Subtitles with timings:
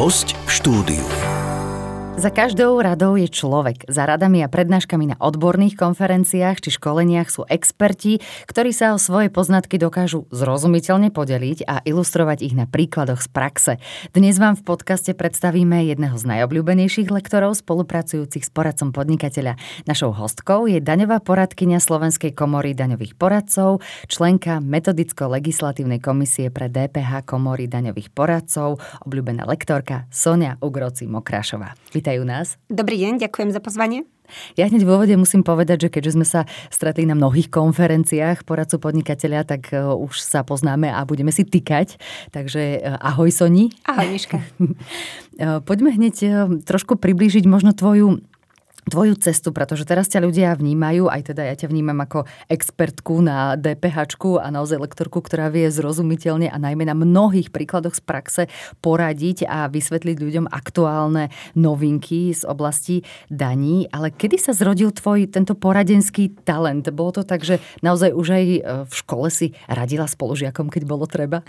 [0.00, 1.29] Host v štúdiu.
[2.20, 3.88] Za každou radou je človek.
[3.88, 9.32] Za radami a prednáškami na odborných konferenciách či školeniach sú experti, ktorí sa o svoje
[9.32, 13.72] poznatky dokážu zrozumiteľne podeliť a ilustrovať ich na príkladoch z praxe.
[14.12, 19.56] Dnes vám v podcaste predstavíme jedného z najobľúbenejších lektorov spolupracujúcich s poradcom podnikateľa.
[19.88, 23.80] Našou hostkou je daňová poradkynia Slovenskej komory daňových poradcov,
[24.12, 28.76] členka metodicko-legislatívnej komisie pre DPH komory daňových poradcov,
[29.08, 31.72] obľúbená lektorka Sonia Ugroci Mokrašová.
[31.96, 32.58] Vítaj vítajú nás.
[32.66, 34.02] Dobrý deň, ďakujem za pozvanie.
[34.58, 36.42] Ja hneď v úvode musím povedať, že keďže sme sa
[36.74, 42.02] stretli na mnohých konferenciách poradcu podnikateľa, tak uh, už sa poznáme a budeme si tykať.
[42.34, 43.70] Takže uh, ahoj Soni.
[43.86, 44.42] Ahoj Miška.
[45.70, 46.16] Poďme hneď
[46.68, 48.20] trošku priblížiť možno tvoju
[48.88, 53.58] tvoju cestu, pretože teraz ťa ľudia vnímajú, aj teda ja ťa vnímam ako expertku na
[53.58, 54.08] DPH
[54.40, 58.42] a naozaj lektorku, ktorá vie zrozumiteľne a najmä na mnohých príkladoch z praxe
[58.80, 63.86] poradiť a vysvetliť ľuďom aktuálne novinky z oblasti daní.
[63.92, 66.88] Ale kedy sa zrodil tvoj tento poradenský talent?
[66.90, 71.04] Bolo to tak, že naozaj už aj e, v škole si radila spolužiakom, keď bolo
[71.06, 71.44] treba?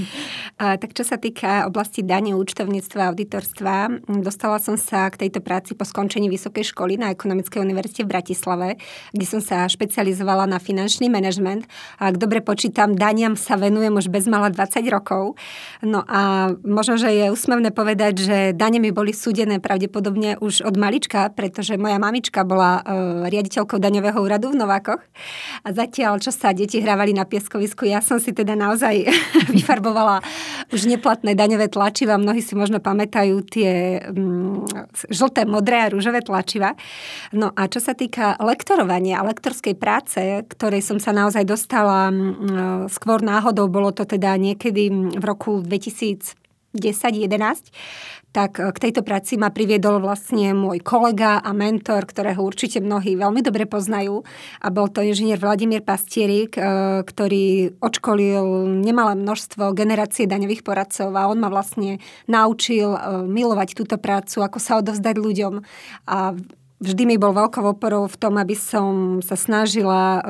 [0.62, 5.76] a, tak čo sa týka oblasti daní, účtovníctva auditorstva, dostala som sa k tejto práci
[5.78, 8.68] po skončení vysokej školy na Ekonomickej univerzite v Bratislave,
[9.12, 11.68] kde som sa špecializovala na finančný manažment.
[12.00, 15.36] A ak dobre počítam, daniam sa venujem už bezmala 20 rokov.
[15.84, 20.80] No a možno, že je úsmevné povedať, že dane mi boli súdené pravdepodobne už od
[20.80, 25.02] malička, pretože moja mamička bola e, riaditeľkou daňového úradu v Novákoch.
[25.66, 29.10] A zatiaľ, čo sa deti hrávali na pieskovisku, ja som si teda naozaj
[29.56, 30.24] vyfarbovala
[30.70, 32.16] už neplatné daňové tlačiva.
[32.16, 36.76] Mnohí si možno pamätajú tie mm, žlté, modré a rúžové tlačiva tlačiva.
[37.32, 40.20] No a čo sa týka lektorovania a lektorskej práce,
[40.52, 42.12] ktorej som sa naozaj dostala
[42.92, 46.41] skôr náhodou, bolo to teda niekedy v roku 2000
[46.72, 47.72] 10-11,
[48.32, 53.44] tak k tejto práci ma priviedol vlastne môj kolega a mentor, ktorého určite mnohí veľmi
[53.44, 54.24] dobre poznajú
[54.64, 61.28] a bol to inžinier Vladimír Pastierik, e, ktorý odškolil nemalé množstvo generácie daňových poradcov a
[61.28, 65.60] on ma vlastne naučil e, milovať túto prácu, ako sa odovzdať ľuďom.
[66.08, 66.32] A
[66.82, 70.22] vždy mi bol veľkou oporou v tom, aby som sa snažila, eh,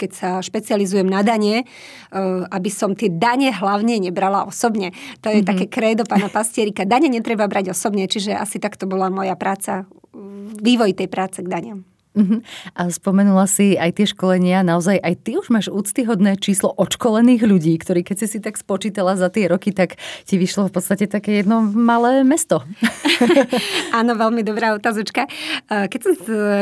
[0.00, 4.96] keď sa špecializujem na dane, eh, aby som tie dane hlavne nebrala osobne.
[5.20, 5.50] To je mm-hmm.
[5.52, 6.88] také krédo pána pastierika.
[6.88, 9.84] Dane netreba brať osobne, čiže asi takto bola moja práca,
[10.60, 11.84] vývoj tej práce k daniam.
[12.10, 12.42] Uh-huh.
[12.74, 17.78] A spomenula si aj tie školenia, naozaj aj ty už máš úctyhodné číslo odškolených ľudí,
[17.78, 19.94] ktorí keď si si tak spočítala za tie roky, tak
[20.26, 22.66] ti vyšlo v podstate také jedno malé mesto.
[23.98, 25.30] Áno, veľmi dobrá otázočka.
[25.70, 26.12] Keď som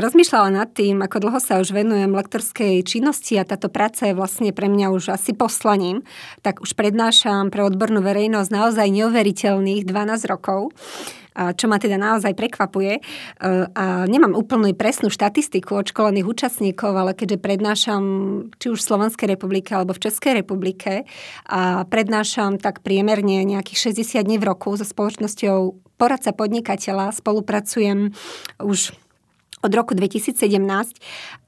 [0.05, 4.53] rozmýšľala nad tým, ako dlho sa už venujem lektorskej činnosti a táto práca je vlastne
[4.53, 6.05] pre mňa už asi poslaním,
[6.45, 10.77] tak už prednášam pre odbornú verejnosť naozaj neuveriteľných 12 rokov
[11.55, 12.99] čo ma teda naozaj prekvapuje.
[12.99, 13.03] E,
[13.71, 18.03] a nemám úplnú presnú štatistiku odškolených účastníkov, ale keďže prednášam
[18.59, 21.07] či už v Slovenskej republike alebo v Českej republike
[21.47, 28.15] a prednášam tak priemerne nejakých 60 dní v roku so spoločnosťou poradca podnikateľa, spolupracujem
[28.63, 28.95] už
[29.59, 30.39] od roku 2017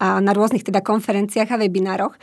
[0.02, 2.18] a na rôznych teda konferenciách a webinároch.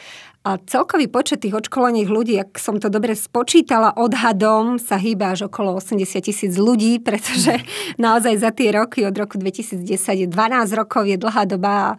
[0.48, 5.52] A celkový počet tých odškolených ľudí, ak som to dobre spočítala odhadom, sa hýba až
[5.52, 7.60] okolo 80 tisíc ľudí, pretože
[8.00, 10.32] naozaj za tie roky, od roku 2010 je 12
[10.80, 11.90] rokov, je dlhá doba a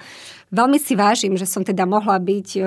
[0.49, 2.61] veľmi si vážim, že som teda mohla byť e,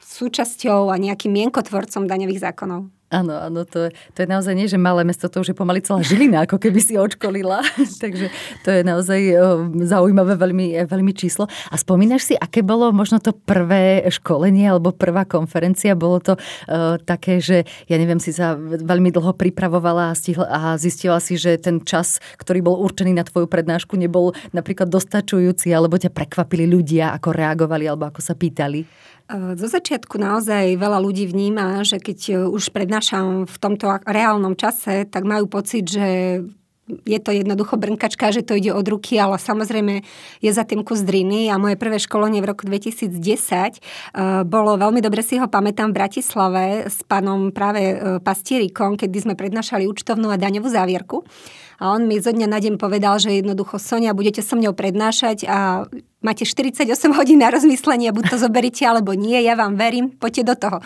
[0.00, 2.88] súčasťou a nejakým mienkotvorcom daňových zákonov.
[3.12, 6.00] Áno, áno, to, to je naozaj nie, že malé mesto, to už je pomaly celá
[6.00, 7.60] Žilina, ako keby si očkolila.
[8.02, 8.32] Takže
[8.64, 9.20] to je naozaj
[9.84, 11.44] zaujímavé veľmi, veľmi číslo.
[11.68, 15.92] A spomínaš si, aké bolo možno to prvé školenie alebo prvá konferencia?
[15.92, 20.60] Bolo to uh, také, že ja neviem, si sa veľmi dlho pripravovala a, stihla, a
[20.80, 26.00] zistila si, že ten čas, ktorý bol určený na tvoju prednášku, nebol napríklad dostačujúci, alebo
[26.00, 29.12] ťa prekvapili ľudia, ako reagovali alebo ako sa pýtali?
[29.32, 35.08] Zo začiatku naozaj veľa ľudí vníma, že keď e, už prednášam v tomto reálnom čase,
[35.08, 36.08] tak majú pocit, že
[37.06, 40.04] je to jednoducho brnkačka, že to ide od ruky, ale samozrejme
[40.44, 43.70] je za tým kus driny a moje prvé školenie v roku 2010 uh, e,
[44.44, 49.34] bolo veľmi dobre si ho pamätám v Bratislave s pánom práve uh, Pastierikom, kedy sme
[49.38, 51.24] prednášali účtovnú a daňovú závierku.
[51.80, 55.48] A on mi zo dňa na deň povedal, že jednoducho Sonia, budete so mňou prednášať
[55.48, 55.88] a
[56.22, 60.54] máte 48 hodín na rozmyslenie, buď to zoberite alebo nie, ja vám verím, poďte do
[60.54, 60.78] toho.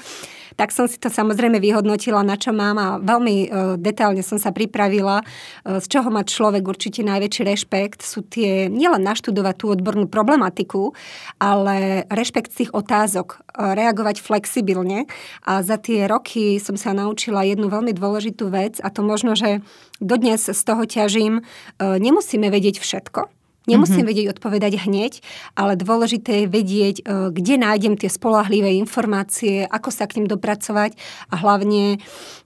[0.57, 4.51] tak som si to samozrejme vyhodnotila, na čo mám a veľmi uh, detailne som sa
[4.51, 8.01] pripravila, uh, z čoho má človek určite najväčší rešpekt.
[8.01, 10.97] Sú tie, nielen naštudovať tú odbornú problematiku,
[11.37, 15.05] ale rešpekt tých otázok, uh, reagovať flexibilne.
[15.45, 19.61] A za tie roky som sa naučila jednu veľmi dôležitú vec a to možno, že
[20.01, 23.36] dodnes z toho ťažím, uh, nemusíme vedieť všetko,
[23.67, 24.11] Nemusím mm-hmm.
[24.11, 25.13] vedieť odpovedať hneď,
[25.59, 30.95] ale dôležité je vedieť, e, kde nájdem tie spolahlivé informácie, ako sa k ním dopracovať
[31.31, 31.99] a hlavne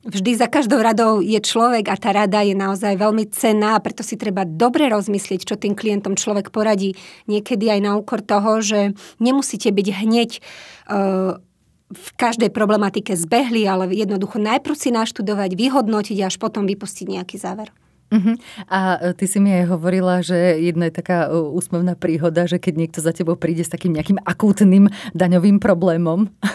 [0.08, 4.00] vždy za každou radou je človek a tá rada je naozaj veľmi cenná a preto
[4.00, 6.96] si treba dobre rozmyslieť, čo tým klientom človek poradí.
[7.28, 10.30] Niekedy aj na úkor toho, že nemusíte byť hneď
[10.88, 11.36] uh,
[11.90, 17.36] v každej problematike zbehli, ale jednoducho najprv si naštudovať, vyhodnotiť a až potom vypustiť nejaký
[17.36, 17.74] záver.
[18.10, 18.34] Uh-huh.
[18.66, 22.58] A e, ty si mi aj hovorila, že jedna je taká e, úsmevná príhoda, že
[22.58, 26.26] keď niekto za tebou príde s takým nejakým akútnym daňovým problémom.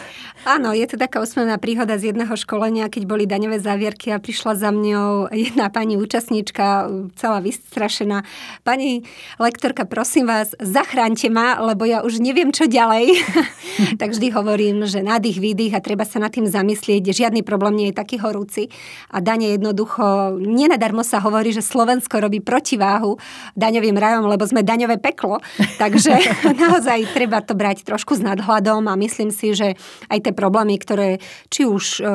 [0.46, 4.54] Áno, je to taká úsmevná príhoda z jedného školenia, keď boli daňové závierky a prišla
[4.54, 6.86] za mňou jedna pani účastníčka,
[7.18, 8.22] celá vystrašená.
[8.62, 9.02] Pani
[9.42, 13.26] lektorka, prosím vás, zachránte ma, lebo ja už neviem, čo ďalej.
[14.02, 17.10] tak vždy hovorím, že nádych, výdych a treba sa nad tým zamyslieť.
[17.10, 18.70] Žiadny problém nie je taký horúci.
[19.10, 23.22] A dane jednoducho, nenadarmo sa hovorí, hovorí, že Slovensko robí protiváhu
[23.54, 25.38] daňovým rajom, lebo sme daňové peklo.
[25.82, 26.18] Takže
[26.66, 29.78] naozaj treba to brať trošku s nadhľadom a myslím si, že
[30.10, 31.22] aj tie problémy, ktoré
[31.54, 32.10] či už e,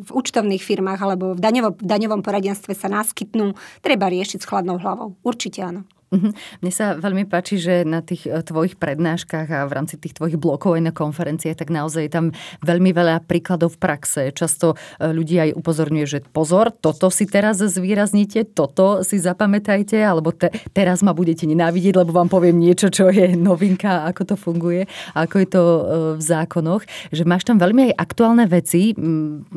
[0.00, 3.52] v účtovných firmách alebo v, daňovo, v daňovom poradenstve sa naskytnú,
[3.84, 5.20] treba riešiť s chladnou hlavou.
[5.20, 5.84] Určite áno.
[6.10, 6.34] Mhm.
[6.66, 10.42] Mne sa veľmi páči, že na tých e, tvojich prednáškach a v rámci tých tvojich
[10.42, 12.26] blokov aj na konferenciách, tak naozaj je tam
[12.66, 14.22] veľmi veľa príkladov v praxe.
[14.34, 20.34] Často e, ľudí aj upozorňuje, že pozor, toto si teraz zvýraznite, toto si zapamätajte, alebo
[20.34, 24.90] te, teraz ma budete nenávidieť, lebo vám poviem niečo, čo je novinka, ako to funguje,
[25.14, 25.82] ako je to e,
[26.18, 26.82] v zákonoch.
[27.14, 28.98] Že máš tam veľmi aj aktuálne veci.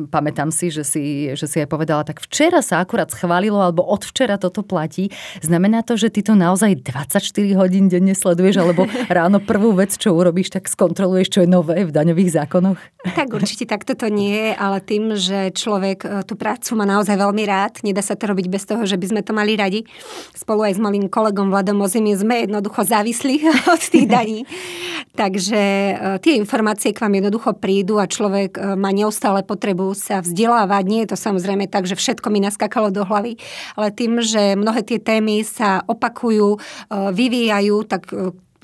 [0.06, 4.06] Pamätám si, že si, že si aj povedala, tak včera sa akurát schválilo, alebo od
[4.06, 5.10] včera toto platí.
[5.42, 7.20] Znamená to, že ty to naozaj 24
[7.56, 11.92] hodín denne sleduješ, alebo ráno prvú vec, čo urobíš, tak skontroluješ, čo je nové v
[11.92, 12.78] daňových zákonoch?
[13.04, 17.20] Tak určite takto to nie je, ale tým, že človek e, tú prácu má naozaj
[17.20, 19.84] veľmi rád, nedá sa to robiť bez toho, že by sme to mali radi.
[20.32, 23.44] Spolu aj s malým kolegom Vladom Ozimi sme jednoducho závislí
[23.74, 24.48] od tých daní.
[25.14, 25.94] Takže e,
[26.24, 30.84] tie informácie k vám jednoducho prídu a človek e, má neustále potrebu sa vzdelávať.
[30.90, 33.38] Nie je to samozrejme tak, že všetko mi naskakalo do hlavy,
[33.78, 36.56] ale tým, že mnohé tie témy sa opakujú, e,
[37.12, 38.02] vyvíjajú, tak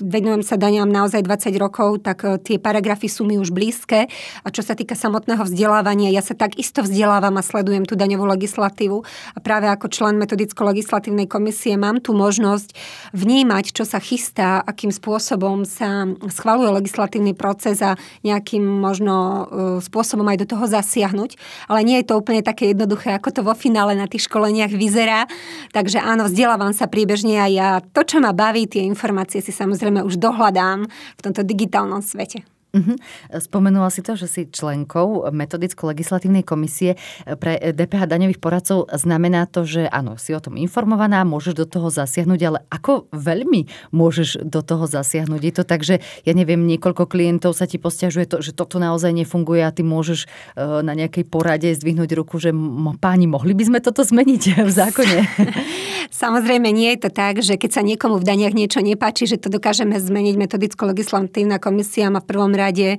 [0.01, 4.09] venujem sa daniam naozaj 20 rokov, tak e, tie paragrafy sú mi už blízke.
[4.43, 9.01] A čo sa týka samotného vzdelávania, ja sa takisto vzdelávam a sledujem tú daňovú legislatívu.
[9.35, 12.73] A práve ako člen metodicko-legislatívnej komisie mám tu možnosť
[13.13, 17.95] vnímať, čo sa chystá, akým spôsobom sa schvaluje legislatívny proces a
[18.25, 19.41] nejakým možno e,
[19.83, 21.37] spôsobom aj do toho zasiahnuť.
[21.67, 25.27] Ale nie je to úplne také jednoduché, ako to vo finále na tých školeniach vyzerá.
[25.75, 29.90] Takže áno, vzdelávam sa priebežne a ja to, čo ma baví, tie informácie si samozrejme
[29.91, 32.47] samozrejme už dohľadám v tomto digitálnom svete.
[32.71, 32.95] Uh-huh.
[33.35, 36.95] Spomenula si to, že si členkou metodicko-legislatívnej komisie
[37.27, 38.87] pre DPH daňových poradcov.
[38.95, 43.91] Znamená to, že áno, si o tom informovaná, môžeš do toho zasiahnuť, ale ako veľmi
[43.91, 45.41] môžeš do toho zasiahnuť?
[45.43, 49.11] Je to tak, že ja neviem, niekoľko klientov sa ti posťažuje, to, že toto naozaj
[49.11, 52.55] nefunguje a ty môžeš uh, na nejakej porade zdvihnúť ruku, že
[53.03, 55.17] páni, mohli by sme toto zmeniť v zákone?
[56.23, 59.51] Samozrejme, nie je to tak, že keď sa niekomu v daniach niečo nepáči, že to
[59.51, 60.35] dokážeme zmeniť.
[60.39, 62.97] Metodicko-legislatívna komisia má v prvom rade e,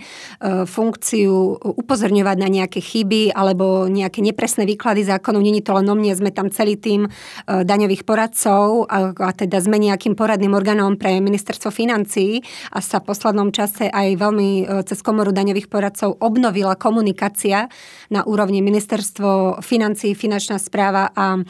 [0.67, 5.39] funkciu upozorňovať na nejaké chyby alebo nejaké nepresné výklady zákonov.
[5.39, 7.11] Není to len o mne, sme tam celý tým e,
[7.47, 12.43] daňových poradcov a, a teda sme nejakým poradným orgánom pre ministerstvo financií
[12.75, 17.71] a sa v poslednom čase aj veľmi e, cez komoru daňových poradcov obnovila komunikácia
[18.09, 21.41] na úrovni ministerstvo financií, finančná správa a e,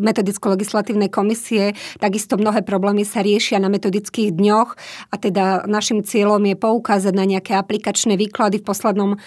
[0.00, 1.76] metodicko-legislatívnej komisie.
[2.00, 4.70] Takisto mnohé problémy sa riešia na metodických dňoch
[5.12, 8.64] a teda našim cieľom je poukázať poukázať na nejaké aplikačné výklady.
[8.64, 9.18] V poslednom e,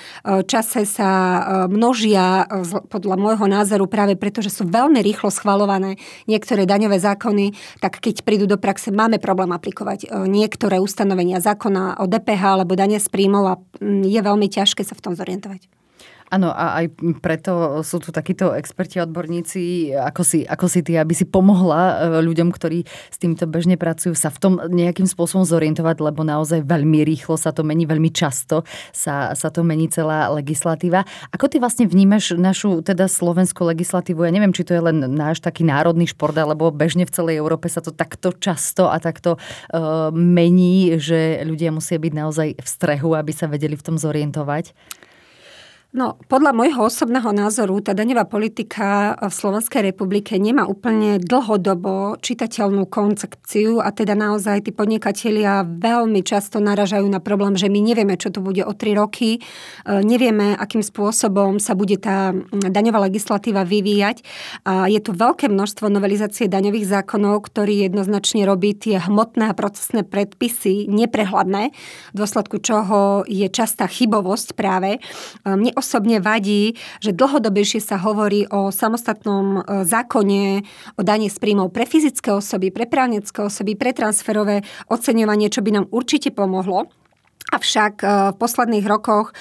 [0.50, 6.02] čase sa e, množia e, podľa môjho názoru práve preto, že sú veľmi rýchlo schvalované
[6.26, 12.10] niektoré daňové zákony, tak keď prídu do praxe, máme problém aplikovať niektoré ustanovenia zákona o
[12.10, 13.56] DPH alebo dane z príjmov a
[13.86, 15.83] je veľmi ťažké sa v tom zorientovať.
[16.34, 21.14] Áno, a aj preto sú tu takíto experti, odborníci, ako si, ako si ty, aby
[21.14, 26.02] si pomohla e, ľuďom, ktorí s týmto bežne pracujú, sa v tom nejakým spôsobom zorientovať,
[26.02, 31.06] lebo naozaj veľmi rýchlo sa to mení, veľmi často sa, sa to mení celá legislatíva.
[31.30, 34.26] Ako ty vlastne vnímaš našu teda slovenskú legislatívu?
[34.26, 37.70] Ja neviem, či to je len náš taký národný šport, alebo bežne v celej Európe
[37.70, 43.14] sa to takto často a takto uh, mení, že ľudia musia byť naozaj v strehu,
[43.14, 44.74] aby sa vedeli v tom zorientovať?
[45.94, 52.90] No, podľa môjho osobného názoru tá daňová politika v Slovenskej republike nemá úplne dlhodobo čitateľnú
[52.90, 58.34] koncepciu a teda naozaj tí podnikatelia veľmi často naražajú na problém, že my nevieme, čo
[58.34, 59.40] tu bude o tri roky, e,
[59.86, 64.26] nevieme, akým spôsobom sa bude tá daňová legislatíva vyvíjať.
[64.66, 70.02] A je tu veľké množstvo novelizácie daňových zákonov, ktorý jednoznačne robí tie hmotné a procesné
[70.02, 71.70] predpisy neprehľadné,
[72.10, 74.98] v dôsledku čoho je častá chybovosť práve.
[74.98, 75.00] E,
[75.54, 80.64] mne osobne vadí, že dlhodobejšie sa hovorí o samostatnom e, zákone
[80.96, 85.84] o daní z príjmov pre fyzické osoby, pre právnické osoby, pre transferové oceňovanie, čo by
[85.84, 86.88] nám určite pomohlo.
[87.52, 89.34] Avšak e, v posledných rokoch, e,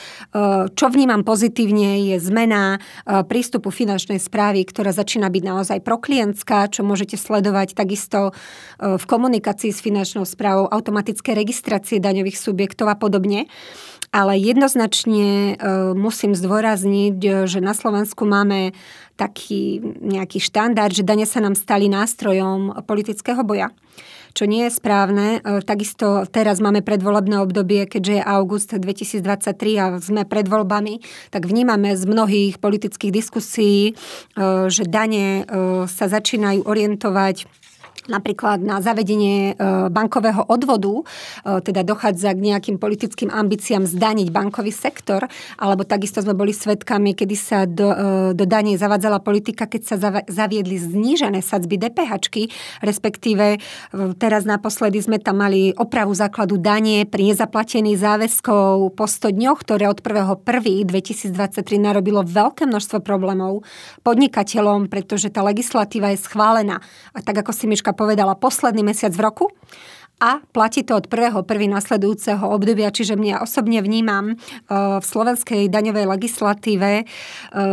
[0.73, 7.15] čo vnímam pozitívne, je zmena prístupu finančnej správy, ktorá začína byť naozaj proklientská, čo môžete
[7.15, 8.35] sledovať takisto
[8.79, 13.47] v komunikácii s finančnou správou, automatické registrácie daňových subjektov a podobne.
[14.13, 15.65] Ale jednoznačne e,
[15.97, 18.77] musím zdôrazniť, že na Slovensku máme
[19.17, 23.73] taký nejaký štandard, že dane sa nám stali nástrojom politického boja
[24.33, 25.41] čo nie je správne.
[25.41, 31.47] E, takisto teraz máme predvolebné obdobie, keďže je august 2023 a sme pred voľbami, tak
[31.49, 33.93] vnímame z mnohých politických diskusí, e,
[34.69, 35.45] že dane
[35.87, 37.62] sa začínajú orientovať
[38.11, 41.05] napríklad na zavedenie e, bankového odvodu, e,
[41.63, 47.37] teda dochádza k nejakým politickým ambíciám zdaniť bankový sektor, alebo takisto sme boli svedkami, kedy
[47.39, 52.15] sa do, e, do dane zavádzala politika, keď sa zaviedli znížené sadzby DPH,
[52.83, 53.59] respektíve
[54.17, 59.91] teraz naposledy sme tam mali opravu základu danie pri nezaplatení záväzkov po 100 dňoch, ktoré
[59.91, 61.33] od 1.1.2023
[61.77, 63.67] narobilo veľké množstvo problémov
[64.07, 66.81] podnikateľom, pretože tá legislatíva je schválená.
[67.13, 69.47] A tak ako si Miška povedala, posledný mesiac v roku
[70.23, 74.35] a platí to od prvého prvý nasledujúceho obdobia, čiže mňa osobne vnímam e,
[74.71, 77.05] v slovenskej daňovej legislatíve e,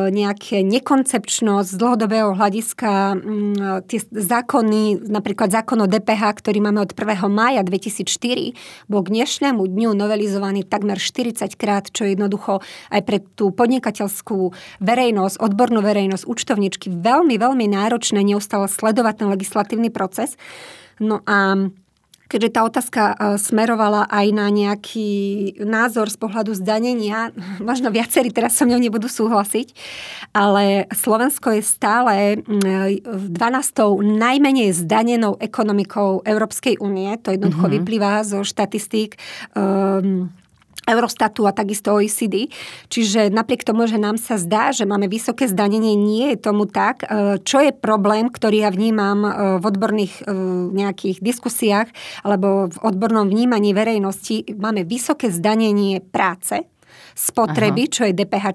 [0.10, 6.98] nejaké nekoncepčnosť z dlhodobého hľadiska mm, tie zákony, napríklad zákon o DPH, ktorý máme od
[6.98, 7.30] 1.
[7.30, 8.10] mája 2004,
[8.90, 14.58] bol k dnešnému dňu novelizovaný takmer 40 krát, čo je jednoducho aj pre tú podnikateľskú
[14.82, 20.34] verejnosť, odbornú verejnosť, účtovničky veľmi, veľmi náročné neustále sledovať ten legislatívny proces.
[21.00, 21.70] No a
[22.30, 25.10] keďže tá otázka e, smerovala aj na nejaký
[25.66, 27.34] názor z pohľadu zdanenia,
[27.70, 29.74] možno viacerí teraz so mnou nebudú súhlasiť,
[30.32, 33.36] ale Slovensko je stále 12.
[34.00, 37.18] najmenej zdanenou ekonomikou Európskej únie.
[37.26, 37.82] To jednoducho mm-hmm.
[37.82, 39.18] vyplýva zo štatistík
[39.58, 40.30] um,
[40.90, 42.50] Eurostatu a takisto OECD.
[42.90, 47.06] Čiže napriek tomu, že nám sa zdá, že máme vysoké zdanenie, nie je tomu tak.
[47.06, 49.30] E, čo je problém, ktorý ja vnímam e,
[49.62, 50.34] v odborných e,
[50.74, 51.88] nejakých diskusiách
[52.26, 56.66] alebo v odbornom vnímaní verejnosti, máme vysoké zdanenie práce,
[57.14, 57.94] spotreby, Aha.
[57.94, 58.48] čo je DPH,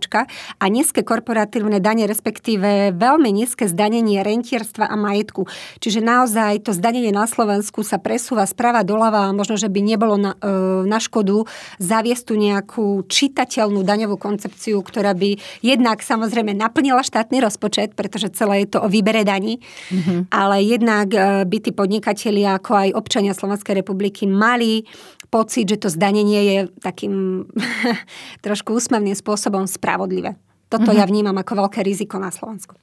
[0.61, 5.47] a nízke korporatívne dane, respektíve veľmi nízke zdanenie rentierstva a majetku.
[5.79, 10.17] Čiže naozaj to zdanenie na Slovensku sa presúva sprava doľava a možno, že by nebolo
[10.17, 11.47] na, e, na škodu
[11.79, 18.65] zaviesť tu nejakú čitateľnú daňovú koncepciu, ktorá by jednak samozrejme naplnila štátny rozpočet, pretože celé
[18.65, 19.61] je to o výbere daní,
[19.91, 20.33] mm-hmm.
[20.33, 24.87] ale jednak e, by tí podnikatelia, ako aj občania Slovenskej republiky mali
[25.35, 27.43] pocit, že to zdanenie je takým
[28.47, 30.39] trošku úsmevným spôsobom spravodlivé.
[30.71, 31.03] Toto mm-hmm.
[31.03, 32.79] ja vnímam ako veľké riziko na Slovensku.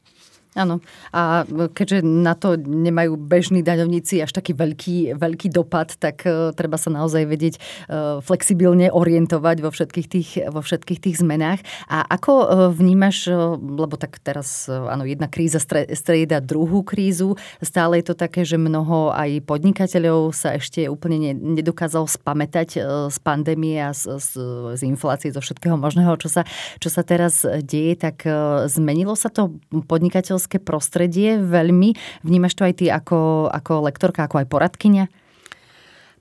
[0.52, 0.84] Áno.
[1.16, 6.76] A keďže na to nemajú bežní daňovníci až taký veľký, veľký dopad, tak uh, treba
[6.76, 11.64] sa naozaj vedieť uh, flexibilne orientovať vo všetkých tých, vo všetkých tých zmenách.
[11.88, 13.32] A ako uh, vnímaš,
[13.64, 19.16] lebo tak teraz, áno, jedna kríza strieda druhú krízu, stále je to také, že mnoho
[19.16, 22.70] aj podnikateľov sa ešte úplne ne, nedokázal spamätať
[23.08, 24.32] z pandémie a z, z,
[24.76, 26.44] z inflácie, zo všetkého možného, čo sa,
[26.84, 28.28] čo sa teraz deje, tak
[28.68, 29.56] zmenilo sa to
[29.88, 31.94] podnikateľ podnikateľské prostredie veľmi.
[32.26, 35.06] Vnímaš to aj ty ako, ako lektorka, ako aj poradkynia?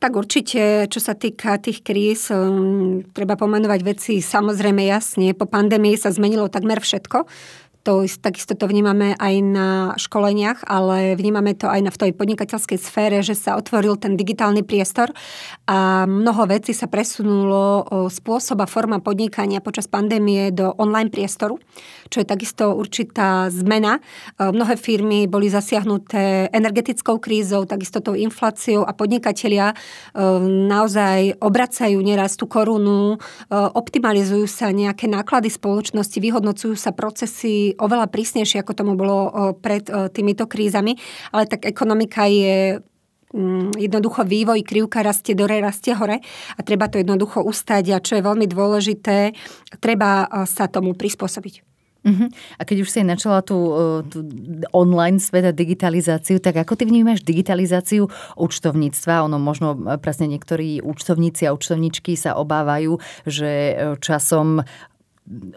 [0.00, 5.36] Tak určite, čo sa týka tých kríz, um, treba pomenovať veci samozrejme jasne.
[5.36, 7.28] Po pandémii sa zmenilo takmer všetko.
[7.88, 12.76] To, takisto to vnímame aj na školeniach, ale vnímame to aj na, v tej podnikateľskej
[12.76, 15.08] sfére, že sa otvoril ten digitálny priestor
[15.64, 21.56] a mnoho vecí sa presunulo spôsob a forma podnikania počas pandémie do online priestoru,
[22.10, 24.02] čo je takisto určitá zmena.
[24.36, 29.74] E, mnohé firmy boli zasiahnuté energetickou krízou, takisto tou infláciou a podnikatelia e,
[30.66, 33.18] naozaj obracajú neraz tú korunu, e,
[33.54, 40.50] optimalizujú sa nejaké náklady spoločnosti, vyhodnocujú sa procesy oveľa prísnejšie, ako tomu bolo pred týmito
[40.50, 40.98] krízami,
[41.30, 42.82] ale tak ekonomika je
[43.30, 46.18] mm, jednoducho vývoj, krivka rastie dore, rastie hore
[46.58, 49.30] a treba to jednoducho ustať a čo je veľmi dôležité,
[49.78, 51.69] treba sa tomu prispôsobiť.
[52.00, 52.32] Uh-huh.
[52.56, 53.60] A keď už si načala tú,
[54.08, 54.24] tú
[54.72, 58.08] online svet a digitalizáciu, tak ako ty vnímaš digitalizáciu
[58.40, 59.28] účtovníctva?
[59.28, 62.96] Ono možno presne niektorí účtovníci a účtovníčky sa obávajú,
[63.28, 64.64] že časom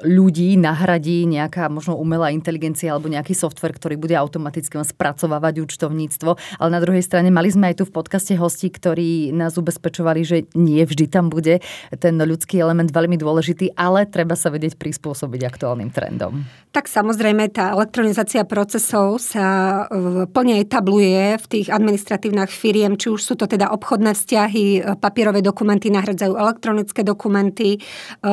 [0.05, 6.61] ľudí nahradí nejaká možno umelá inteligencia alebo nejaký software, ktorý bude automaticky spracovávať účtovníctvo.
[6.61, 10.37] Ale na druhej strane mali sme aj tu v podcaste hosti, ktorí nás ubezpečovali, že
[10.53, 11.65] nie vždy tam bude
[11.97, 16.45] ten ľudský element veľmi dôležitý, ale treba sa vedieť prispôsobiť aktuálnym trendom.
[16.73, 19.45] Tak samozrejme tá elektronizácia procesov sa
[19.85, 24.97] e, plne etabluje v tých administratívnych firiem, či už sú to teda obchodné vzťahy, e,
[24.97, 27.77] papierové dokumenty nahradzajú elektronické dokumenty.
[27.77, 27.79] E,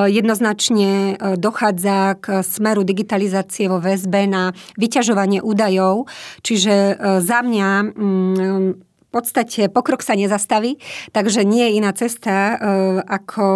[0.08, 6.08] jednoznačne dochádza k smeru digitalizácie vo väzbe na vyťažovanie údajov.
[6.42, 10.78] Čiže e, za mňa mm, podstate pokrok sa nezastaví,
[11.10, 12.56] takže nie je iná cesta, e,
[13.04, 13.46] ako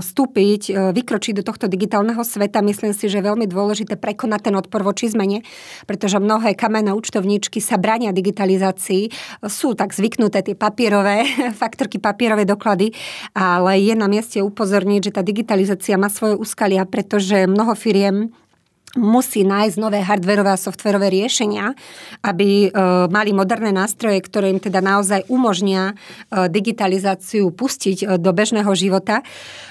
[0.00, 2.64] vstúpiť, e, vykročiť do tohto digitálneho sveta.
[2.64, 5.44] Myslím si, že je veľmi dôležité prekonať ten odpor voči zmene,
[5.84, 9.12] pretože mnohé kamenné účtovníčky sa brania digitalizácii.
[9.46, 11.28] Sú tak zvyknuté tie papierové,
[11.60, 12.96] faktorky, papierové doklady,
[13.36, 18.32] ale je na mieste upozorniť, že tá digitalizácia má svoje úskalia, pretože mnoho firiem
[18.96, 21.76] musí nájsť nové hardverové a softverové riešenia,
[22.24, 22.68] aby e,
[23.12, 29.20] mali moderné nástroje, ktoré im teda naozaj umožnia e, digitalizáciu pustiť e, do bežného života.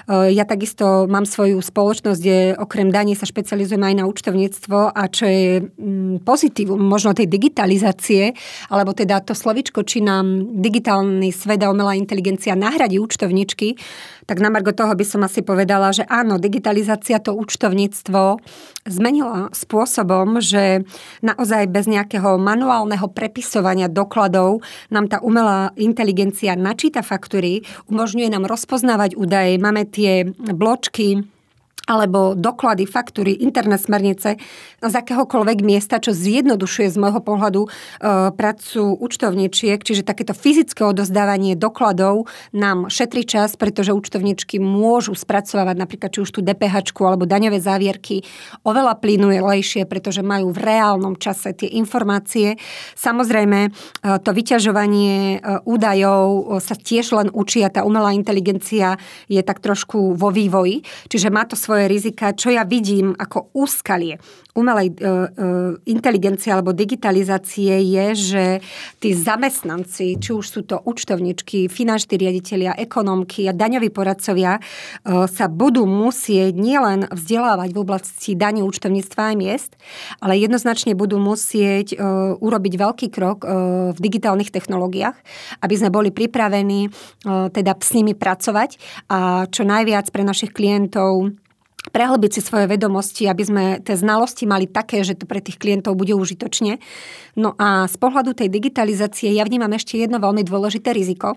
[0.05, 5.25] Ja takisto mám svoju spoločnosť, kde okrem daní sa špecializujem aj na účtovníctvo a čo
[5.25, 8.37] je mm, pozitívum možno tej digitalizácie,
[8.69, 13.81] alebo teda to slovičko, či nám digitálny svet a umelá inteligencia nahradí účtovničky,
[14.25, 18.41] tak na margo toho by som asi povedala, že áno, digitalizácia to účtovníctvo
[19.15, 20.83] zmenila spôsobom, že
[21.23, 24.59] naozaj bez nejakého manuálneho prepisovania dokladov
[24.91, 31.23] nám tá umelá inteligencia načíta faktúry, umožňuje nám rozpoznávať údaje, máme tie bločky,
[31.85, 34.41] alebo doklady, faktúry, interné smernice
[34.81, 37.69] z akéhokoľvek miesta, čo zjednodušuje z môjho pohľadu e,
[38.33, 46.09] prácu účtovníčiek, čiže takéto fyzické odozdávanie dokladov nám šetrí čas, pretože účtovníčky môžu spracovávať napríklad
[46.13, 48.25] či už tú DPH alebo daňové závierky
[48.65, 52.57] oveľa plynulejšie, pretože majú v reálnom čase tie informácie.
[52.97, 53.69] Samozrejme, e,
[54.21, 58.97] to vyťažovanie e, údajov sa tiež len učí a tá umelá inteligencia
[59.29, 63.51] je tak trošku vo vývoji, čiže má to svoje svoje rizika, čo ja vidím ako
[63.51, 64.15] úskalie
[64.55, 65.07] umelej e, e,
[65.91, 68.45] inteligencie alebo digitalizácie je, že
[69.03, 74.61] tí zamestnanci, či už sú to účtovničky, finanční riaditeľia, ekonomky a daňoví poradcovia, e,
[75.27, 79.71] sa budú musieť nielen vzdelávať v oblasti daní účtovníctva aj miest,
[80.23, 81.95] ale jednoznačne budú musieť e,
[82.39, 83.47] urobiť veľký krok e,
[83.91, 85.19] v digitálnych technológiách,
[85.59, 86.89] aby sme boli pripravení e,
[87.51, 88.79] teda s nimi pracovať.
[89.11, 91.35] A čo najviac pre našich klientov
[91.91, 95.93] prehlbiť si svoje vedomosti, aby sme tie znalosti mali také, že to pre tých klientov
[95.93, 96.81] bude užitočne.
[97.35, 101.35] No a z pohľadu tej digitalizácie ja vnímam ešte jedno veľmi dôležité riziko,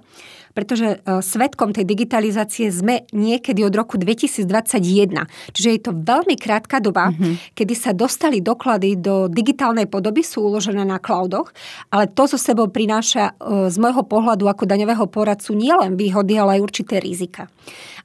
[0.59, 5.27] pretože e, svetkom tej digitalizácie sme niekedy od roku 2021.
[5.55, 7.55] Čiže je to veľmi krátka doba, mm-hmm.
[7.55, 11.55] kedy sa dostali doklady do digitálnej podoby, sú uložené na cloudoch,
[11.95, 16.59] ale to so sebou prináša e, z môjho pohľadu ako daňového poradcu nielen výhody, ale
[16.59, 17.47] aj určité rizika.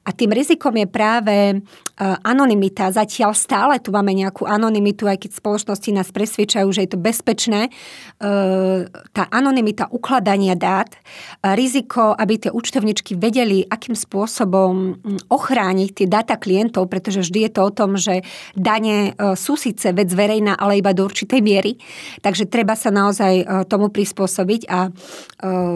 [0.04, 1.56] A tým rizikom je práve e,
[2.28, 2.92] anonymita.
[2.92, 7.60] Zatiaľ stále tu máme nejakú anonymitu, aj keď spoločnosti nás presvedčajú, že je to bezpečné.
[7.68, 7.70] E,
[9.16, 10.92] tá anonymita ukladania dát,
[11.40, 15.00] riziko, aby tie účtovničky vedeli, akým spôsobom
[15.32, 18.20] ochrániť tie dáta klientov, pretože vždy je to o tom, že
[18.52, 21.80] dane e, sú síce vec verejná, ale iba do určitej miery.
[22.20, 24.92] Takže treba sa naozaj tomu prispôsobiť a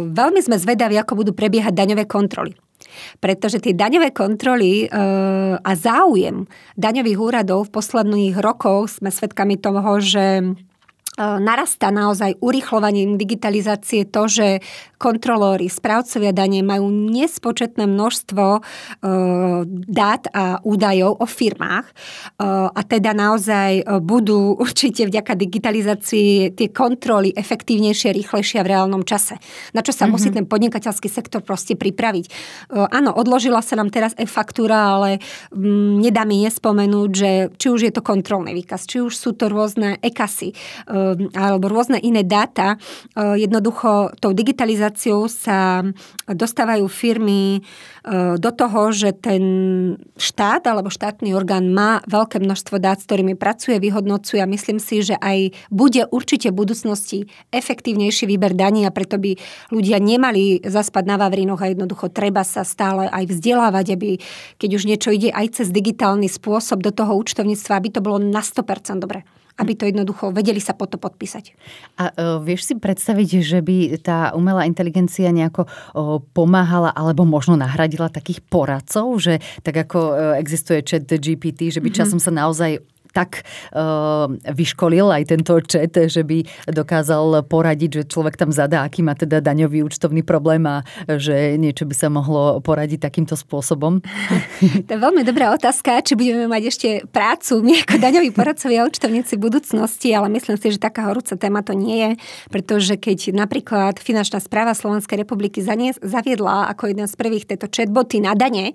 [0.04, 2.67] veľmi sme zvedaví, ako budú prebiehať daňové kontroly.
[3.18, 4.86] Pretože tie daňové kontroly e,
[5.58, 6.46] a záujem
[6.78, 10.54] daňových úradov v posledných rokoch sme svedkami toho, že
[11.18, 14.48] narastá naozaj urychlovaním digitalizácie to, že
[14.98, 18.60] kontrolóri, správcovia dane majú nespočetné množstvo e,
[19.86, 21.92] dát a údajov o firmách e,
[22.70, 29.38] a teda naozaj budú určite vďaka digitalizácii tie kontroly efektívnejšie, rýchlejšie v reálnom čase.
[29.74, 30.12] Na čo sa mm-hmm.
[30.14, 32.26] musí ten podnikateľský sektor proste pripraviť.
[32.74, 35.22] Áno, odložila sa nám teraz e-faktúra, ale
[35.54, 39.46] mm, nedá mi nespomenúť, že či už je to kontrolný výkaz, či už sú to
[39.46, 40.52] rôzne e-kasy,
[41.36, 42.76] alebo rôzne iné dáta.
[43.14, 45.86] Jednoducho tou digitalizáciou sa
[46.26, 47.62] dostávajú firmy
[48.40, 49.42] do toho, že ten
[50.16, 55.04] štát alebo štátny orgán má veľké množstvo dát, s ktorými pracuje, vyhodnocuje a myslím si,
[55.04, 57.18] že aj bude určite v budúcnosti
[57.52, 59.36] efektívnejší výber daní a preto by
[59.68, 64.16] ľudia nemali zaspať na Vavrinoch a jednoducho treba sa stále aj vzdelávať, aby
[64.56, 68.40] keď už niečo ide aj cez digitálny spôsob do toho účtovníctva, aby to bolo na
[68.40, 71.52] 100% dobre aby to jednoducho vedeli sa po to podpísať.
[71.98, 77.58] A uh, vieš si predstaviť, že by tá umelá inteligencia nejako uh, pomáhala alebo možno
[77.58, 81.98] nahradila takých poradcov, že tak ako uh, existuje chat GPT, že by mm-hmm.
[81.98, 82.78] časom sa naozaj
[83.12, 83.44] tak
[83.74, 89.16] uh, vyškolil aj tento čet, že by dokázal poradiť, že človek tam zadá, aký má
[89.16, 94.00] teda daňový účtovný problém a že niečo by sa mohlo poradiť takýmto spôsobom?
[94.88, 98.88] To je veľmi dobrá otázka, či budeme mať ešte prácu my ako daňoví poradcovia a
[98.88, 102.10] účtovníci budúcnosti, ale myslím si, že taká horúca téma to nie je,
[102.48, 105.60] pretože keď napríklad Finančná správa Slovenskej republiky
[106.00, 108.72] zaviedla ako jeden z prvých tieto chatboty na dane,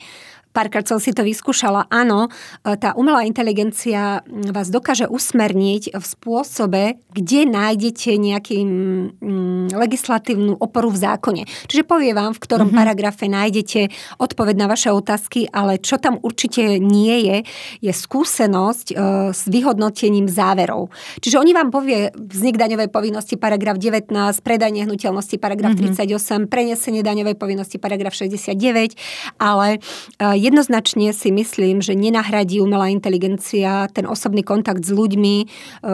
[0.54, 2.30] párkrát som si to vyskúšala, áno,
[2.64, 10.94] e, tá umelá inteligencia vás dokáže usmerniť v spôsobe, kde nájdete nejaký mm, legislatívnu oporu
[10.94, 11.44] v zákone.
[11.68, 12.80] Čiže povie vám, v ktorom mm-hmm.
[12.80, 13.82] paragrafe nájdete
[14.22, 17.38] odpoveď na vaše otázky, ale čo tam určite nie je,
[17.82, 18.96] je skúsenosť e,
[19.34, 20.94] s vyhodnotením záverov.
[21.20, 24.14] Čiže oni vám povie vznik daňovej povinnosti paragraf 19,
[24.46, 25.98] predaj nehnuteľnosti paragraf mm-hmm.
[26.46, 28.94] 38, prenesenie daňovej povinnosti paragraf 69,
[29.42, 29.82] ale
[30.22, 35.46] e, jednoznačne si myslím, že nenahradí umelá inteligencia ten osobný kontakt s ľuďmi, e,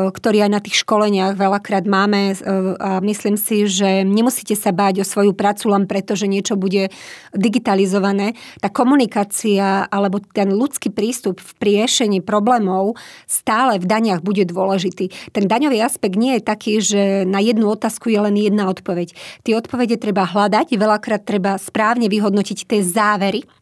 [0.10, 2.36] ktorý aj na tých školeniach veľakrát máme e,
[2.82, 6.90] a myslím si, že nemusíte sa báť o svoju prácu len preto, že niečo bude
[7.38, 8.34] digitalizované.
[8.58, 12.98] Tá komunikácia alebo ten ľudský prístup v priešení problémov
[13.30, 15.14] stále v daniach bude dôležitý.
[15.30, 19.14] Ten daňový aspekt nie je taký, že na jednu otázku je len jedna odpoveď.
[19.46, 23.59] Tie odpovede treba hľadať, veľakrát treba správne vyhodnotiť tie závery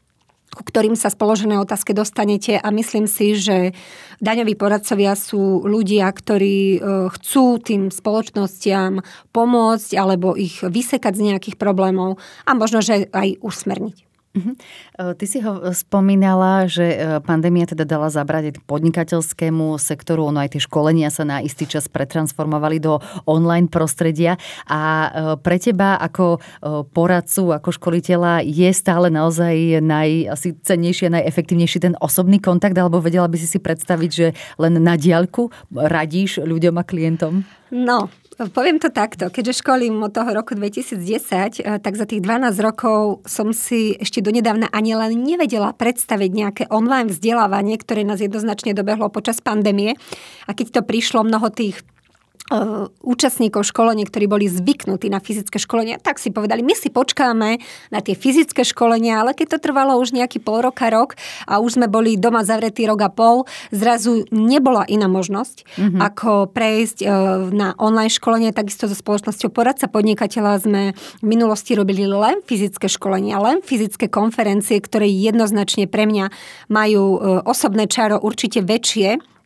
[0.57, 3.77] ku ktorým sa spoložené otázke dostanete a myslím si, že
[4.17, 6.79] daňoví poradcovia sú ľudia, ktorí e,
[7.13, 12.17] chcú tým spoločnostiam pomôcť alebo ich vysekať z nejakých problémov
[12.49, 14.16] a možno, že aj usmerniť.
[14.35, 14.53] Mhm.
[14.53, 20.57] E, ty si ho spomínala, že e, pandémia teda dala zabrať podnikateľskému sektoru, ono aj
[20.57, 24.35] tie školenia sa na istý čas pretransformovali do online prostredia
[24.67, 25.09] a e,
[25.39, 26.39] pre teba ako
[26.93, 33.01] poradcu, ako školiteľa je stále naozaj naj, asi cennejší a najefektívnejší ten osobný kontakt, alebo
[33.01, 34.27] vedela by si si predstaviť, že
[34.61, 37.33] len na diaľku radíš ľuďom a klientom?
[37.71, 38.07] No,
[38.38, 39.34] Poviem to takto.
[39.34, 44.21] Keďže školím od toho roku 2010, eh, tak za tých 12 rokov som si ešte
[44.21, 49.97] donedávna ani len nevedela predstaviť nejaké online vzdelávanie, ktoré nás jednoznačne dobehlo počas pandémie.
[50.45, 51.82] A keď to prišlo, mnoho tých
[53.03, 57.60] účastníkov školenia, ktorí boli zvyknutí na fyzické školenia, tak si povedali, my si počkáme
[57.91, 61.75] na tie fyzické školenia, ale keď to trvalo už nejaký pol roka, rok a už
[61.75, 63.43] sme boli doma zavretí rok a pol,
[63.75, 65.99] zrazu nebola iná možnosť, mm-hmm.
[65.99, 67.12] ako prejsť eh,
[67.51, 73.43] na online školenie, takisto so spoločnosťou poradca podnikateľa sme v minulosti robili len fyzické školenia,
[73.43, 76.31] len fyzické konferencie, ktoré jednoznačne pre mňa
[76.71, 79.37] majú eh, osobné čaro určite väčšie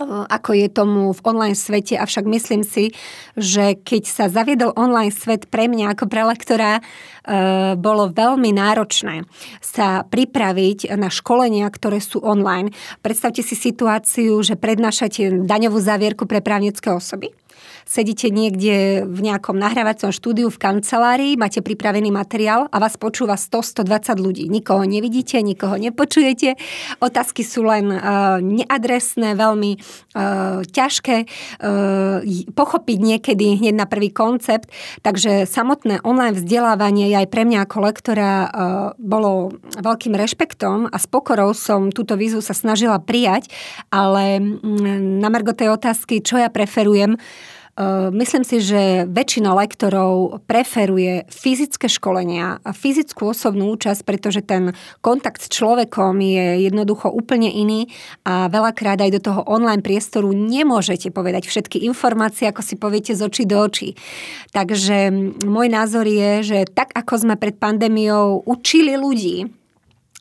[0.00, 2.96] ako je tomu v online svete, avšak myslím si,
[3.36, 6.82] že keď sa zaviedol online svet pre mňa ako pre lektora, e,
[7.76, 9.28] bolo veľmi náročné
[9.60, 12.72] sa pripraviť na školenia, ktoré sú online.
[13.04, 17.36] Predstavte si situáciu, že prednášate daňovú závierku pre právnické osoby
[17.86, 24.18] sedíte niekde v nejakom nahrávacom štúdiu v kancelárii, máte pripravený materiál a vás počúva 100-120
[24.18, 24.44] ľudí.
[24.48, 26.56] Nikoho nevidíte, nikoho nepočujete.
[27.02, 34.70] Otázky sú len uh, neadresné, veľmi uh, ťažké uh, pochopiť niekedy hneď na prvý koncept.
[35.02, 38.48] Takže samotné online vzdelávanie aj pre mňa ako lektora uh,
[38.98, 43.50] bolo veľkým rešpektom a s pokorou som túto výzvu sa snažila prijať,
[43.92, 47.16] ale mm, na margo tej otázky, čo ja preferujem,
[48.12, 55.40] myslím si, že väčšina lektorov preferuje fyzické školenia a fyzickú osobnú účasť, pretože ten kontakt
[55.40, 57.88] s človekom je jednoducho úplne iný
[58.28, 63.24] a veľakrát aj do toho online priestoru nemôžete povedať všetky informácie, ako si poviete z
[63.24, 63.96] očí do očí.
[64.52, 65.08] Takže
[65.48, 69.61] môj názor je, že tak ako sme pred pandémiou učili ľudí,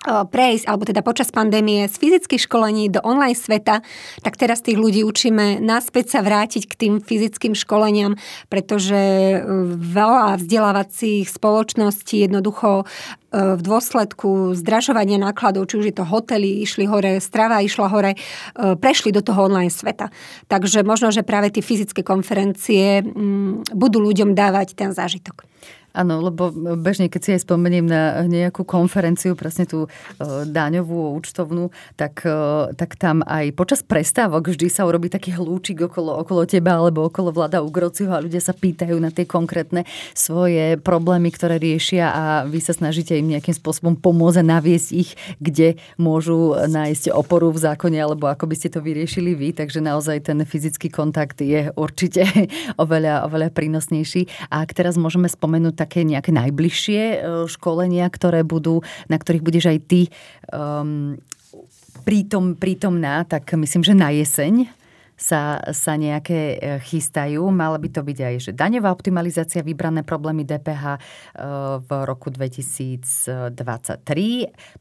[0.01, 3.85] prejsť, alebo teda počas pandémie z fyzických školení do online sveta,
[4.25, 8.17] tak teraz tých ľudí učíme naspäť sa vrátiť k tým fyzickým školeniam,
[8.49, 9.37] pretože e,
[9.77, 12.85] veľa vzdelávacích spoločností jednoducho e,
[13.53, 18.19] v dôsledku zdražovania nákladov, či už je to hotely, išli hore, strava išla hore, e,
[18.81, 20.09] prešli do toho online sveta.
[20.49, 23.05] Takže možno, že práve tie fyzické konferencie
[23.69, 25.45] budú ľuďom dávať ten zážitok.
[25.91, 26.47] Áno, lebo
[26.79, 29.89] bežne, keď si aj spomeniem na nejakú konferenciu, presne tú e,
[30.47, 31.67] daňovú, účtovnú,
[31.99, 36.79] tak, e, tak tam aj počas prestávok vždy sa urobí taký hlúčik okolo, okolo teba
[36.79, 39.83] alebo okolo vláda Ugrociho a ľudia sa pýtajú na tie konkrétne
[40.15, 45.11] svoje problémy, ktoré riešia a vy sa snažíte im nejakým spôsobom pomôcť a naviesť ich,
[45.43, 49.51] kde môžu nájsť oporu v zákone alebo ako by ste to vyriešili vy.
[49.51, 52.23] Takže naozaj ten fyzický kontakt je určite
[52.83, 54.47] oveľa, oveľa prínosnejší.
[54.47, 57.17] A ak teraz môžeme spomenúť také nejaké najbližšie e,
[57.49, 60.01] školenia, ktoré budú, na ktorých budeš aj ty
[60.53, 61.17] um,
[62.05, 64.69] prítom, prítomná, tak myslím, že na jeseň
[65.21, 67.45] sa, sa nejaké e, chystajú.
[67.53, 70.99] Mala by to byť aj, že daňová optimalizácia, vybrané problémy DPH e,
[71.77, 73.53] v roku 2023.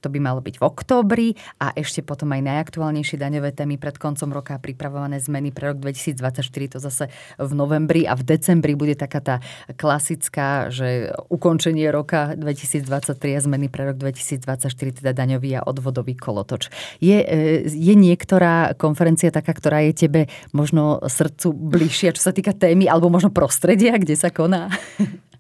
[0.01, 1.29] To by malo byť v októbri
[1.61, 6.73] a ešte potom aj najaktuálnejšie daňové témy pred koncom roka pripravované zmeny pre rok 2024.
[6.73, 9.37] To zase v novembri a v decembri bude taká tá
[9.77, 14.73] klasická, že ukončenie roka 2023 a zmeny pre rok 2024,
[15.05, 16.73] teda daňový a odvodový kolotoč.
[17.05, 22.55] Je, e, je niektorá konferencia taká, ktorá je tebe možno srdcu bližšia, čo sa týka
[22.57, 24.71] témy, alebo možno prostredia, kde sa koná?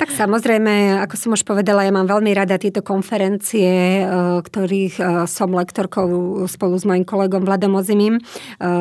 [0.00, 4.04] Tak samozrejme, ako som už povedala, ja mám veľmi rada tieto konferencie, e,
[4.40, 8.16] ktorých e, som lektorkou spolu s mojim kolegom Vladom Ozimím.
[8.16, 8.22] E,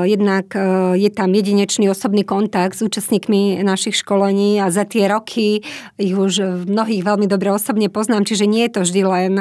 [0.08, 0.56] jednak
[0.96, 5.60] je tam jedinečný osobný kontakt s účastníkmi našich školení a za tie roky
[6.00, 9.34] ich už mnohých veľmi dobre osobne poznám, čiže nie je to vždy len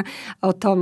[0.43, 0.79] o tom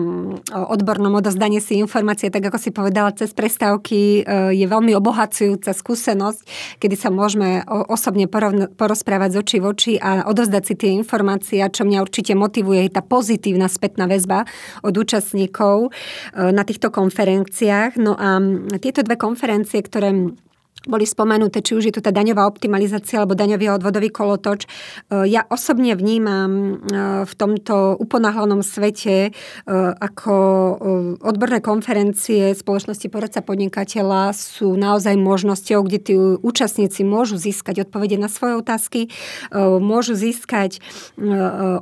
[0.49, 6.41] odbornom odozdaní si informácie, tak ako si povedala, cez prestávky je veľmi obohacujúca skúsenosť,
[6.81, 8.25] kedy sa môžeme osobne
[8.73, 12.95] porozprávať z očí v oči a odozdať si tie informácie, čo mňa určite motivuje, je
[12.95, 14.47] tá pozitívna spätná väzba
[14.85, 15.89] od účastníkov e,
[16.51, 17.99] na týchto konferenciách.
[17.99, 18.39] No a
[18.79, 20.13] tieto dve konferencie, ktoré
[20.87, 24.65] boli spomenuté, či už je tu tá daňová optimalizácia alebo daňový odvodový kolotoč.
[24.65, 24.67] E,
[25.27, 26.73] ja osobne vnímam e,
[27.27, 29.31] v tomto uponáhľanom svete e,
[29.97, 30.35] ako
[31.21, 38.31] odborné konferencie spoločnosti poradca podnikateľa sú naozaj možnosťou, kde tí účastníci môžu získať odpovede na
[38.31, 38.99] svoje otázky,
[39.55, 40.79] môžu získať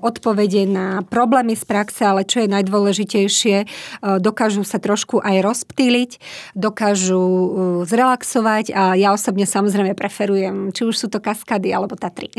[0.01, 3.57] odpovede na problémy z praxe, ale čo je najdôležitejšie,
[4.21, 6.11] dokážu sa trošku aj rozptýliť,
[6.57, 7.25] dokážu
[7.85, 12.31] zrelaxovať a ja osobne samozrejme preferujem, či už sú to kaskady alebo Tatry.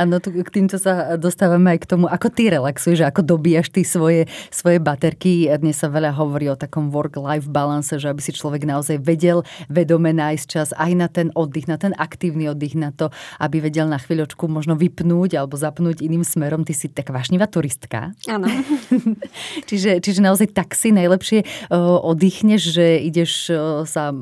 [0.00, 4.30] Áno, k týmto sa dostávame aj k tomu, ako ty relaxuješ, ako dobíjaš ty svoje,
[4.48, 5.50] svoje baterky.
[5.58, 10.14] Dnes sa veľa hovorí o takom work-life balance, že aby si človek naozaj vedel vedome
[10.14, 13.10] nájsť čas aj na ten oddych, na ten aktívny oddych, na to,
[13.42, 16.62] aby vedel na chvíľočku možno vypnúť alebo zapnúť iným smerom.
[16.62, 18.14] Ty si tak vášnivá turistka.
[18.30, 18.46] Áno.
[19.68, 21.70] čiže, čiže naozaj tak si najlepšie
[22.04, 23.50] oddychneš, že ideš
[23.90, 24.14] sa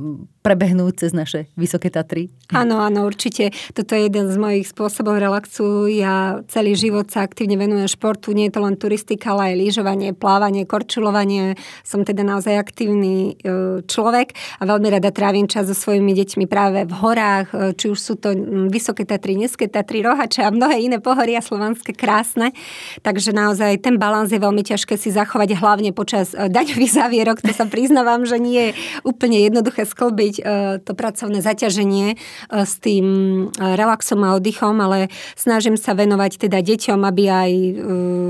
[0.42, 2.28] prebehnúť cez naše vysoké Tatry.
[2.52, 3.48] Áno, áno, určite.
[3.72, 5.88] Toto je jeden z mojich spôsobov relaxu.
[5.88, 8.36] Ja celý život sa aktívne venujem športu.
[8.36, 11.56] Nie je to len turistika, ale aj lyžovanie, plávanie, korčulovanie.
[11.80, 16.84] Som teda naozaj aktívny e, človek a veľmi rada trávim čas so svojimi deťmi práve
[16.84, 18.36] v horách, e, či už sú to
[18.68, 22.52] vysoké Tatry, nízke Tatry, Rohače a mnohé iné pohoria slovanské krásne.
[23.00, 27.40] Takže naozaj ten balans je veľmi ťažké si zachovať hlavne počas e, daňových závierok.
[27.40, 28.76] To sa priznávam, že nie je
[29.08, 30.44] úplne jednoduché sklbiť
[30.82, 32.16] to pracovné zaťaženie e,
[32.50, 35.06] s tým e, relaxom a oddychom, ale
[35.38, 37.52] snažím sa venovať teda deťom, aby aj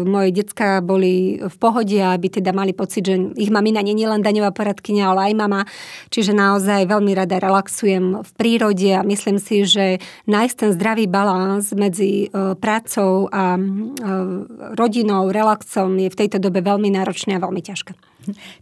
[0.05, 4.09] moje decka boli v pohode a aby teda mali pocit, že ich mamina nie je
[4.09, 5.63] len daňová poradkynia, ale aj mama.
[6.11, 11.71] Čiže naozaj veľmi rada relaxujem v prírode a myslím si, že nájsť ten zdravý balans
[11.73, 12.29] medzi
[12.59, 13.57] prácou a
[14.75, 18.12] rodinou, relaxom je v tejto dobe veľmi náročné a veľmi ťažké.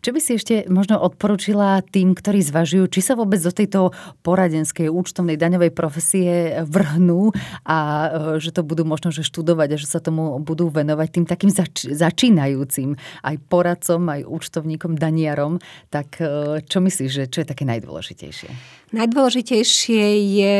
[0.00, 3.92] Čo by si ešte možno odporučila tým, ktorí zvažujú, či sa vôbec do tejto
[4.24, 7.30] poradenskej účtovnej daňovej profesie vrhnú
[7.68, 8.08] a e,
[8.42, 11.88] že to budú možno že študovať a že sa tomu budú venovať tým takým zač-
[11.88, 15.60] začínajúcim aj poradcom, aj účtovníkom, daniarom,
[15.92, 18.50] tak e, čo myslíš, že čo je také najdôležitejšie?
[18.90, 20.54] Najdôležitejšie je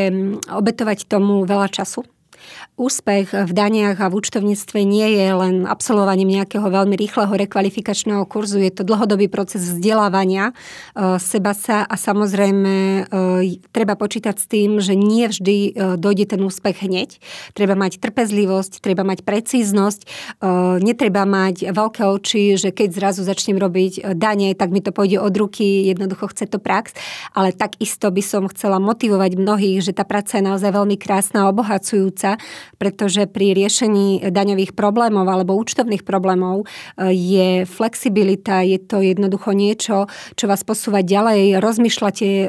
[0.46, 2.06] obetovať tomu veľa času
[2.80, 8.64] úspech v daniach a v účtovníctve nie je len absolvovaním nejakého veľmi rýchleho rekvalifikačného kurzu,
[8.64, 10.52] je to dlhodobý proces vzdelávania e,
[11.20, 13.02] seba sa a samozrejme e,
[13.68, 17.20] treba počítať s tým, že nie vždy e, dojde ten úspech hneď.
[17.52, 20.08] Treba mať trpezlivosť, treba mať precíznosť,
[20.80, 25.34] netreba mať veľké oči, že keď zrazu začnem robiť dane, tak mi to pôjde od
[25.36, 26.96] ruky, jednoducho chce to prax,
[27.34, 31.50] ale takisto by som chcela motivovať mnohých, že tá práca je naozaj veľmi krásna a
[31.50, 32.38] obohacujúca,
[32.78, 40.06] pretože pri riešení daňových problémov alebo účtovných problémov e, je flexibilita, je to jednoducho niečo,
[40.38, 42.46] čo vás posúva ďalej, rozmýšľate e,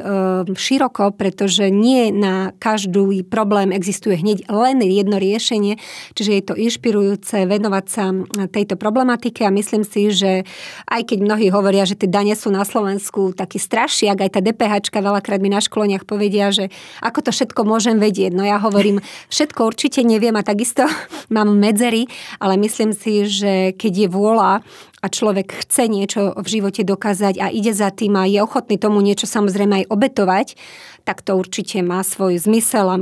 [0.54, 5.80] široko, pretože nie na každý problém existuje hneď len jedno riešenie,
[6.14, 8.14] čiže je to inšpirujúce venovať sa
[8.52, 10.44] tejto problematike a myslím si, že
[10.86, 14.92] aj keď mnohí hovoria, že tie dane sú na Slovensku taký strašiak, aj tá DPH
[14.92, 16.68] veľakrát mi na školeniach povedia, že
[17.02, 18.32] ako to všetko môžem vedieť.
[18.32, 20.84] No ja hovorím, všetko určite neviem a takisto
[21.34, 22.04] mám medzery,
[22.36, 24.60] ale myslím si, že keď je vôľa
[25.02, 29.00] a človek chce niečo v živote dokázať a ide za tým a je ochotný tomu
[29.00, 30.48] niečo samozrejme aj obetovať,
[31.08, 32.96] tak to určite má svoj zmysel a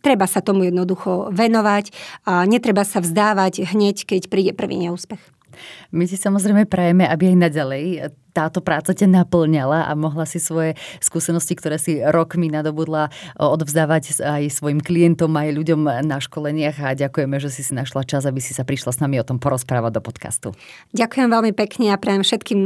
[0.00, 1.90] treba sa tomu jednoducho venovať
[2.24, 5.20] a netreba sa vzdávať hneď, keď príde prvý neúspech.
[5.90, 7.84] My si samozrejme prajeme, aby aj naďalej
[8.38, 14.54] táto práca ťa naplňala a mohla si svoje skúsenosti, ktoré si rokmi nadobudla, odvzdávať aj
[14.54, 18.54] svojim klientom, aj ľuďom na školeniach a ďakujeme, že si si našla čas, aby si
[18.54, 20.48] sa prišla s nami o tom porozprávať do podcastu.
[20.94, 22.60] Ďakujem veľmi pekne a prajem všetkým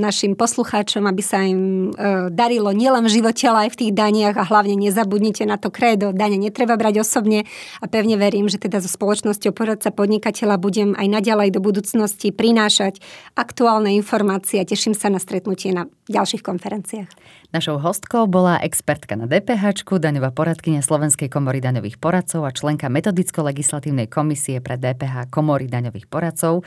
[0.00, 4.36] našim poslucháčom, aby sa im e, darilo nielen v živote, ale aj v tých daniach
[4.40, 6.16] a hlavne nezabudnite na to krédo.
[6.16, 7.44] Dane netreba brať osobne
[7.84, 13.04] a pevne verím, že teda so spoločnosťou poradca podnikateľa budem aj naďalej do budúcnosti prinášať
[13.36, 17.10] aktuálne informácie a teším sa na na stretnutie na ďalších konferenciách.
[17.50, 24.06] Našou hostkou bola expertka na DPH, daňová poradkynia Slovenskej komory daňových poradcov a členka metodicko-legislatívnej
[24.06, 26.62] komisie pre DPH komory daňových poradcov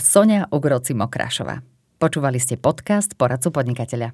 [0.00, 1.60] Sonia Ugroci Mokrášová.
[2.00, 4.12] Počúvali ste podcast Poradcu podnikateľa.